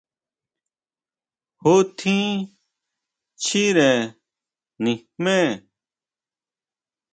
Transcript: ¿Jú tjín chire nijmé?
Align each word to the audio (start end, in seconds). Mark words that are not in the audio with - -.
¿Jú 1.61 1.73
tjín 1.97 2.29
chire 3.43 3.89
nijmé? 4.83 5.37